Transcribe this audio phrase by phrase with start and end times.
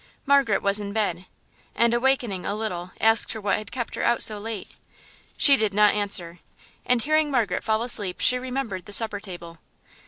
[0.25, 1.27] Margaret was in bed,
[1.75, 4.71] and awakening a little asked her what had kept her out so late.
[5.37, 6.39] She did not answer...
[6.87, 9.59] and hearing Margaret fall asleep she remembered the supper table.